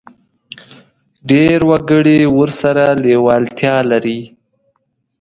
[1.29, 4.19] ډېر وګړي ورسره لېوالتیا لري.